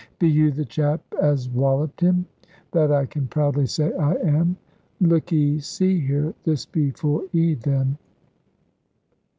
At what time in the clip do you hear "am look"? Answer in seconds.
4.15-5.31